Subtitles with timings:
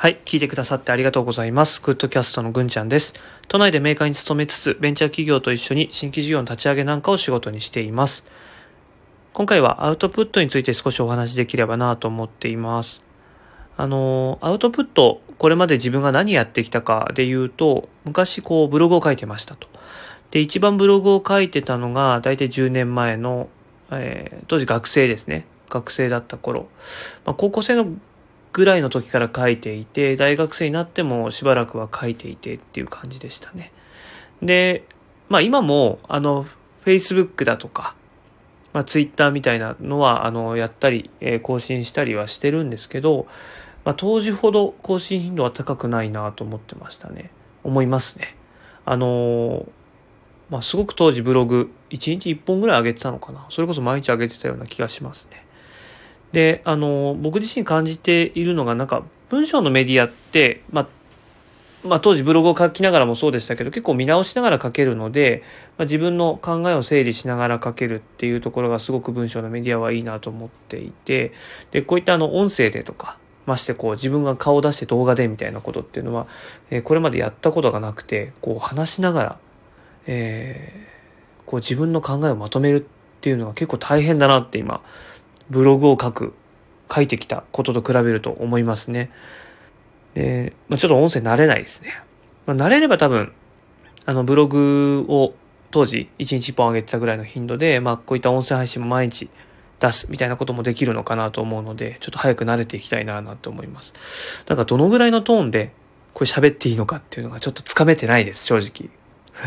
[0.00, 1.82] はい、聞いてくださってありがとうございます。
[1.82, 3.12] グッドキャストのぐんちゃんです。
[3.48, 8.24] 都内でメーカーに勤めつつ、ベンチャー企業と一緒に新規事業の立ち上げなんかを仕事にしています。
[9.34, 13.04] 今回はアウトプットについて少しお話できればなと思っています。
[13.76, 19.68] あの、アウトプット、これまで自分が何やってきたかで言うと、昔こうブログを書いてましたと。
[20.30, 23.50] で、一番ブログを書いてたのが、大体10年前の、
[23.90, 25.44] えー当時学生ですね。
[25.68, 26.68] 学生だった頃。
[27.26, 27.86] まあ、高校生の
[28.52, 33.72] ぐらいの時から書いていて、大学生になってもしばらくは書いていてっていう感じでしたね。
[34.42, 34.84] で、
[35.28, 36.46] まあ今も、あの、
[36.84, 37.94] Facebook だとか、
[38.72, 43.26] まあ Twitter みたいなのは、あの、やったり、えー更新したりはしてるんですけど、
[43.84, 47.30] まあ当時ほど更新頻度は高くないなと思ってましたね。
[47.62, 48.36] 思いますね。
[48.84, 49.68] あのー
[50.50, 53.46] まあすごく当時ブログ、1日1本ぐらい上げてたのかな。
[53.50, 55.46] それこそ毎日上げてたような気がしますね。
[56.32, 60.86] で、あの、僕自身感じているのが、なんか、文章のメディアって、まあ、
[61.82, 65.42] まあ当時ブログを書きながらもそうでしたけど、結構見直しながら書けるので、
[65.78, 71.32] まあ、自分の考えを整理しながら書けるっていうところがすごく文章のメディアはいいなと思っていて、
[71.70, 73.16] で、こういったあの、音声でとか、
[73.46, 76.26] ましてこう自分が顔を出して動画でみたいなことっていうのは、
[76.70, 79.38] えーこれまでやったことがなくて、こう話しながら、
[80.06, 80.90] えー
[81.46, 82.82] こう自分の考えをまとめるっ
[83.20, 84.82] ていうのが結構大変だなって今、
[85.50, 86.34] ブログを書く、
[86.92, 89.10] 書いてきたことと比べると思いますね。
[90.14, 92.02] で、まあ、ちょっと音声慣れないですね。
[92.46, 93.32] まあ、慣れれば多分、
[94.06, 95.34] あの、ブログを
[95.70, 99.28] 当時1日1本上げてたぐらいの頻度で、まあ、こういった音声配信も毎日
[99.78, 103.94] 出すみたいなこともできるのかなと思うので、ちょっと早く慣れていきたいななと思います。
[104.46, 105.72] だからどのぐらいのトーンで
[106.12, 108.90] これ喋っていいのかっていうのがちょっとつかめてないです、正直。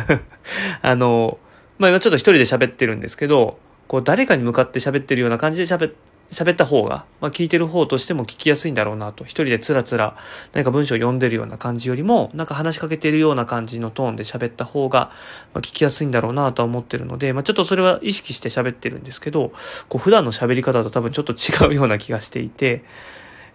[0.82, 1.38] あの、
[1.78, 5.94] まあ今ちょっと一人で喋ってるんですけど、こう誰かに向かって喋ってるような感じで喋
[6.32, 9.24] 喋った方が、まあ聞いてる方としても聞きやすいんだろうなと。
[9.24, 10.18] 一人でつらつら
[10.54, 15.12] 何か文章を読んでるような感じよりも、なんか話しかけてるような感じのトーンで喋った方が、
[15.54, 19.54] まあ、聞きやすいんだろうなとは思ってるので、まあちょっとそれは意識して喋ってるんですけど、
[19.90, 22.84] こう普段の喋り方と多分ちょっと違うような気がしていて、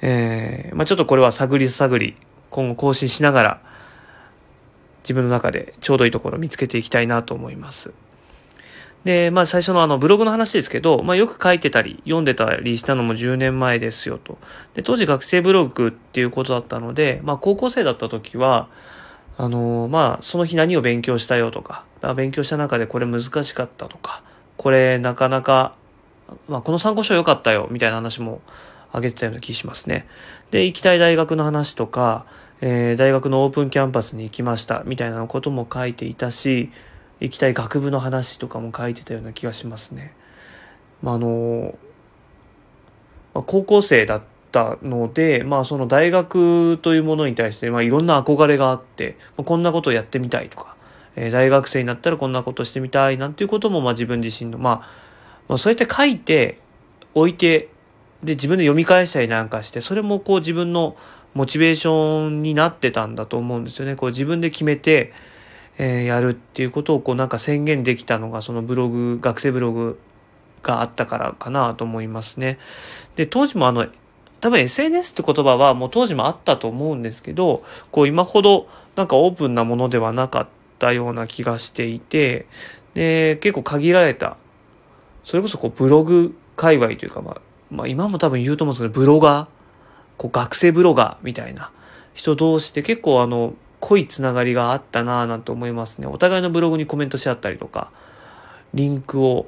[0.01, 2.15] えー、まあちょっとこれは探り探り、
[2.51, 3.61] 今後更新しながら、
[5.03, 7.93] 自分の中でちょうどいいところを見つけていきたいなと思います。
[9.05, 14.39] で、まあ最初のあのブログの話ですけど、まあよく書いてたり読んでたりしたのも10年前ですよと。
[14.75, 18.69] で、当時学生ブログっていうことだったので、まあ高校生だった時は、
[19.37, 24.23] あのまあその日何を勉強したよとか、あ勉強した中でこれ難しかったとか、
[24.57, 25.75] これなかなか、
[26.49, 28.43] まあこの参考書良かったよみたいな話も
[28.93, 30.07] あげてたような気しますね。
[30.51, 32.27] で、行きたい大学の話とか、
[32.61, 36.71] えー大学のオープンキャンパスに行きましたみたいなことも書いていたし、
[37.21, 40.15] 行きたい学部の話とかも書いてたような気がしますね。
[41.03, 41.79] まあ、あの、
[43.35, 50.77] まあ高校生だったので、まあその大学というものに対して、まあいろんな憧れがあって、まあこんなことをやってみたいとか、
[51.17, 54.75] えー大学生になったらこんなことしてみたいなんていうことも、まあ自分自身の、まあ、
[55.49, 56.61] まあそうやって書いて、
[57.15, 57.69] 置いて、
[58.23, 60.97] で自分で読み返したりなんかして、それもこう自分の
[61.35, 63.97] モチベーションになってたんだと思うんですよね。
[63.97, 65.13] こう自分で決めて、
[65.79, 69.99] えーやるっていうことをこうなんか宣言できたのがそのブログ、学生ブログ
[70.63, 72.59] があったからかなと思いますね。
[73.17, 73.87] で、当時もあの、
[74.41, 82.47] 多分 SNS って言葉はもう当時もあったと思うんですけど、こう今ほどなんかオープンなものではなかったような気がしていて、
[82.95, 84.37] で、結構限られた、
[85.25, 87.41] それこそこうブログ界隈というかまあ、
[87.71, 89.47] まあ今も多分言うと思うんですけど、ブロガー、
[90.17, 91.71] こう学生ブロガーみたいな
[92.15, 96.07] 人同士で結構あの、濃いつながりがあったなぁなんて思いますね。
[96.07, 97.91] お互いのブログにコメントし合ったりとか、
[98.75, 99.47] リンクを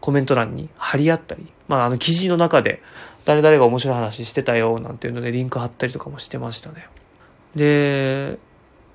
[0.00, 2.82] コメント欄に貼り合ったり、まああの記事の中で
[3.24, 6.88] 誰々が面白い話してたよなんていうのでリンク貼ったりとかもしてましたね。
[7.56, 8.38] で、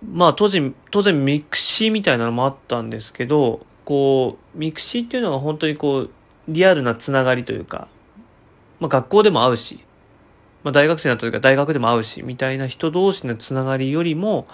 [0.09, 6.09] まあ当時、当然 mixi みたいなのもあったんですけど、こう、 mixi っていうのが本当にこう、
[6.47, 7.87] リアルなつながりというか、
[8.79, 9.83] まあ学校でも会うし、
[10.63, 14.47] まあ大学生になった時は大学でも会うし、みたいな人同士のつながりよりも、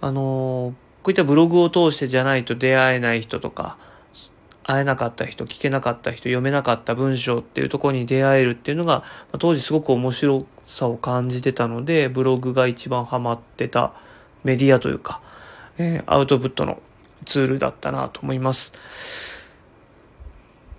[0.00, 3.78] あのーこういったブログを通してじゃないと出会えない人とか、
[4.64, 9.02] 会えなかった人、聞けなかった人、読めなかった文章っていうところに出会えるっていうのが、
[9.32, 13.94] ま当時すごく面白さを感じてたので、ブログが一番ハマってた
[14.44, 15.22] メディアというか、
[15.78, 16.82] えーアウトプットの
[17.24, 19.29] ツールだったなと思います。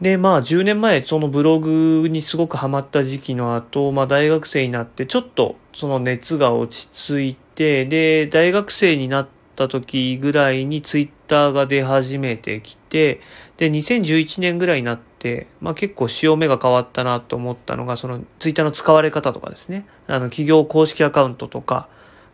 [0.02, 13.22] で、まあ10年前、そのブログにすごくハマった時期の後、まあ大学生になって、ちょっとその熱が落ち着いて、で、大学生になった時ぐらいにツイッターが出始めてきて、
[13.58, 19.86] で、2011年ぐらいになって、まあ結構潮目が変わったなと思ったのが、そのツイッターの使われ方とかですね。
[20.08, 21.88] あの、企業公式アカウントとか、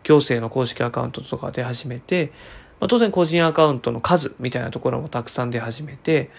[0.03, 2.31] 行政の公式アカウントとか出始めて、
[2.79, 6.31] まあ、当然個人アカウントの数みたいなところもたくさん出始めて、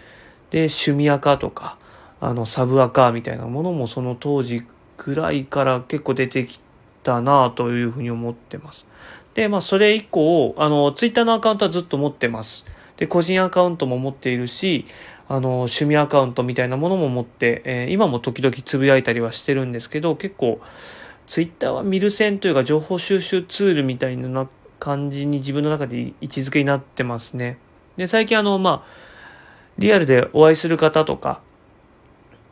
[0.50, 1.76] で、趣味アカとか、
[2.20, 4.64] あの、サブアカみたいなものもその当時
[4.96, 6.60] ぐらいから結構出てき
[7.02, 8.86] たなというふうに思ってます。
[9.34, 12.64] で、まあ、それ以降、あの、ツイッターのアカウントはずっと持ってます。
[12.96, 14.86] で、個人アカウントも持っているし、
[15.28, 20.60] あの、趣味アカウントみたいなものも持って、えー、今も時々つぶやいたりはしてるんですけど、結構、
[21.28, 24.48] ツイッターは見る線というか情報収集ツールみたいな
[24.80, 27.58] 感じに自分の中で位置づけになってますね。
[27.98, 29.07] で、最近あの、まあ、
[29.78, 31.40] リアルでお会いする方とか、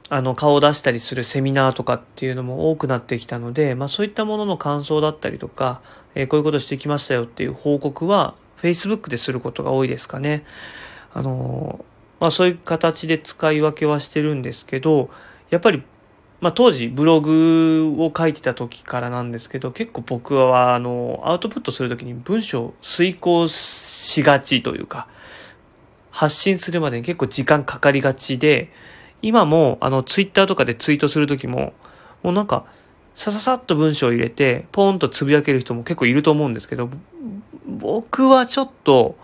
[0.09, 5.81] あの、顔を出したりするセミナーとかっていうのも多くなってきたので、まあそういったものの感想だったりとか、
[6.15, 10.45] えー、こういうことしてきましたよっていう報告は、Facebook ですることが多いですかね。
[11.13, 11.85] あの
[12.21, 15.11] まあそういう形で使い分けはしてるんですけど、
[15.51, 15.83] やっぱり
[16.41, 25.09] まあ、当時ブログを書いてた時からなんですけど、結構僕はあの、アウトプットするときに文章を遂行しがちというか、
[26.17, 28.73] 発信するまでに結構時間かかりがちで、
[29.21, 31.75] 今もあの、ツイッターとかでツイートするときも、
[32.23, 32.65] もうなんか、
[33.15, 36.89] さささっと文章を入れて、ポーンとつぶやける人も結構いると思うんですけど、
[37.67, 39.19] 僕はちょっと、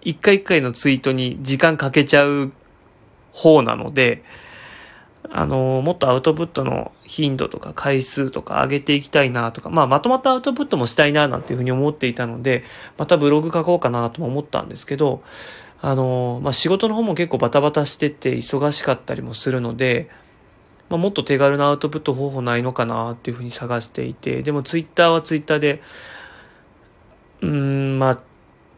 [0.00, 2.50] 一回一回のツイートに時間かけちゃう
[3.34, 4.24] 方なので、
[5.30, 12.64] あの、もっとアウトプットの頻度とか回数とか上げていきたいなとか、まあ、まとまったアウトプットもしたいななんていうふうに思っていたので、
[12.96, 15.22] またブログ書こうかなとも思ったんですけど、
[15.80, 20.10] あの、まあ、仕事の方も結構バタバタしてて忙しかったりもするので、
[20.88, 25.82] まあ、もっと手軽なアウトプット方法ないのかなっていうふうに探していて、でもツイッターはツイッターで、
[27.40, 28.22] うん、まあ、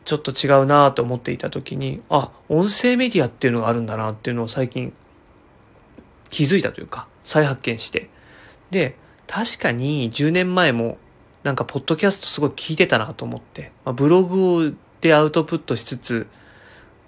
[0.04, 4.92] ちょっと違うなと思っていた時に、あ、音声メディアっていうのがあるんだなっていうのを最近
[6.30, 8.10] 気づいたというか、再発見して。
[8.70, 10.98] で、確かに10年前も
[11.44, 16.26] なんかポッドキャストすごい聞いてたなと思って、まあ、ブログでアウトプットしつつ、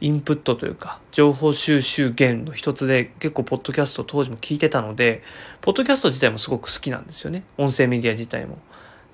[0.02, 5.22] インプットというか、情報収集源の一つで結構ポッドキャスト当時も聞いてたので、
[5.60, 7.44] ポッドキャスト自体もすごく好きなんですよね。
[7.56, 8.58] 音声メディア自体も。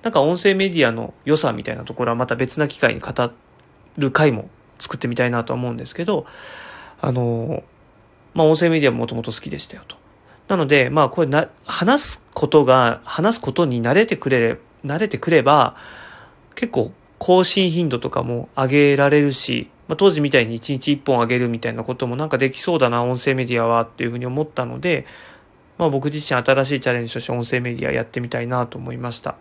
[0.01, 3.11] なんか音声メディアの良さみたいなところはまた別な機会に語
[3.97, 4.49] る回も
[4.79, 6.25] 作ってみたいなと思うんですけど、
[7.01, 7.63] あの、
[8.33, 9.95] まあ音声メディアももともと好きでしたよと。
[10.47, 15.75] なので、まあこれな、話すことが、話すことに慣れてくれれ、慣れてくれば、
[16.55, 25.05] 結構更新頻度とかも上げられるし、まあ、当時みたいに1日1本上げるみたいなこともなんかできそうだな、音声メディアはっていうふうに思ったので、
[25.77, 29.35] まあ僕自身新しいチャレンジとして音声メディアやってみたいなと思いました。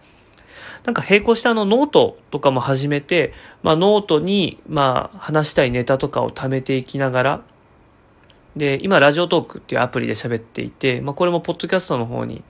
[0.84, 7.42] なんか並行してあのノートとかも始めて、まあノートにまあ話したいネタとかを貯めていきながら、
[8.56, 12.42] で、今、 Radiotalk っていうアプリで喋っていて、まあ、これもポッドキャストの方に、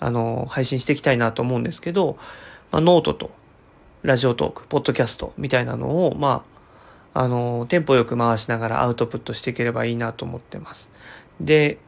[0.00, 2.16] あの、配信していきたいなと思うんですけど、
[2.72, 3.30] まあ、ノートと、
[4.02, 6.53] Radiotalk、ポッドキャストみたいなのを、まあ、
[7.14, 10.90] あの、テンポよく回しながらアウトプットしていければいいなと思ってます。
[11.40, 11.78] で、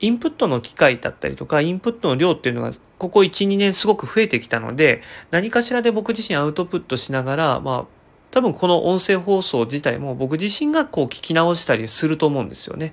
[0.00, 7.84] インプットの機会だったりとか、インプットの量っていうのが、ここ1、2年すごく増えてきたので、何かしらで僕自身アウトプットしながら、まあ、
[8.30, 12.92] 多分この音声放送自体も僕自身がこう聞き直したりすると思うんですよね。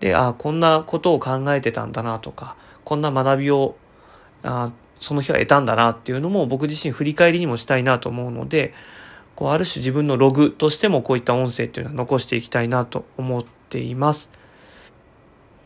[0.00, 3.76] で、ああ、こんなことを考えてたんだなとか、こんな学びを、
[4.42, 8.74] あその日は得たんだなっていうのも僕自身振り返りにもしたいなと思うので、
[9.36, 14.30] こうある種自分のログとしてもこういった音声っていうのは残していきたいなと思っています。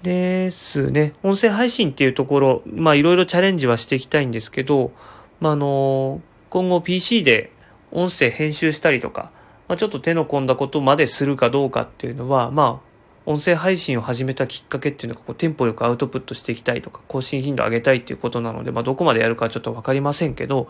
[0.02, 1.12] ですね。
[1.22, 4.92] 音声配信っていうところ、まあいろいろチャレンジはしていきたいんですけど、
[5.40, 6.20] まああの、
[6.50, 7.52] 今後 PC で
[7.90, 9.30] 音声編集したりとか、
[9.68, 12.88] まあ、ちょっと手の込んだことまでするかどうかっていうのは、まあ、
[13.26, 20.68] 音声配信を始めたきっかけっていうのが、こう、テンポよくアウトプットしていきたいとか、更新頻度上げたいっていうことなので、まあ、どこまでやるかちょっとわかりませんけど、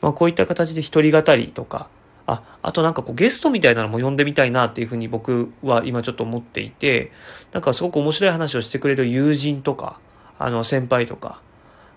[0.00, 1.88] まあ、こういった形で一人語りとか、
[2.30, 7.10] あ、あとなんかこうゲストみたいなのも呼んでみたいなっていうふうに僕は今ちょっと思っていて、
[7.52, 9.98] なんかすごく面白い話をしてくれる友人とか、
[10.38, 11.42] あの先輩とか、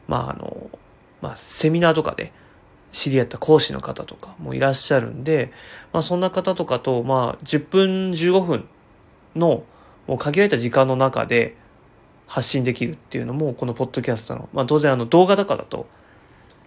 [0.07, 0.69] まああの、
[1.21, 2.33] まあセミナーとかで、
[2.91, 5.51] 知り合った講師の方とかもいらっしゃるんで、
[5.91, 8.67] まあそんな方とかと、まあ10分15分
[9.35, 9.63] の
[10.07, 11.55] もう限られた時間の中で
[12.27, 15.87] 発信できるっていうのも、このポッドキャストの、まあ当然あの動画とかだと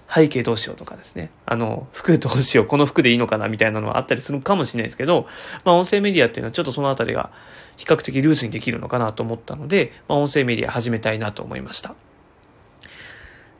[0.09, 1.31] 背景どうしようとかですね。
[1.47, 5.27] あの、服どうしよう、この服でいいのかなみたいなのはあったりするかもしれないですけど、
[5.65, 7.31] まあ音声メディアっていうのはちょっとそのあたりが
[7.77, 11.95] 比較的ルースにできるのかなと思ったので、まあ音声メディア始めたいなと思いました。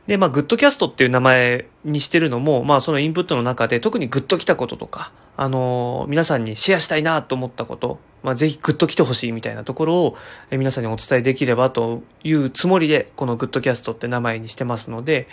[0.07, 10.17] で、まあ、グッドキャストっていう名前にしてるのも、まあ、そのインプットの中で特にグッと来たこととか、あのー皆さんにシェアしたいなと思ったこと、まあ、ぜひグッと来てほしいみたいなところを、
[10.49, 15.27] え皆さんにお伝えできればというつもりで、このグッドキャストって名前にしてますので、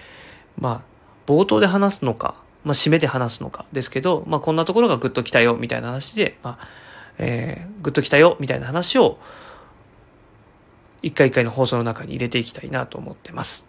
[0.59, 0.94] まあ、
[1.27, 6.69] 冒頭で話すのか、まあ、締めで話すのかですけど、まあ、こんなところがグッと来たよ、みたいな話で、まあ、
[7.19, 9.19] えー、グッと来たよ、みたいな話を、
[11.03, 13.67] 一回一回の放送の中に入れていきたいなと思ってます。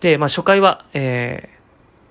[0.00, 1.48] で、まあ、初回は、え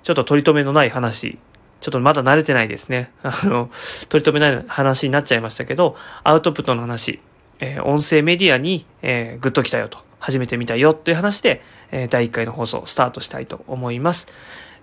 [0.03, 1.39] ー、ちょっと取り留めのない話、
[1.79, 3.11] ちょっとまだ慣れてないですね。
[3.23, 3.69] あの、
[4.09, 7.19] 取り留めない話になっちゃいましたけど、アウトプットの話、
[7.59, 14.27] えー音声メディアに、えーグッと来たよと、始めてみたよという話で、えー第1回の放送スタートしたいと思います。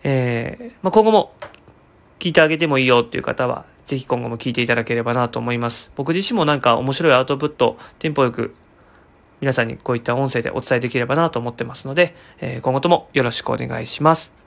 [0.02, 1.32] えーまあ、今後も
[2.18, 5.90] 聞いてあげてもいいよっていう方は、ぜひ今後も聞いていただければなと思います。
[5.96, 8.54] 僕自身もなんか面白いアウトプット、テンポよく
[9.40, 14.43] 皆さんにこういった音声でお伝えできればなと思ってますので、えー今後ともよろしくお願いします。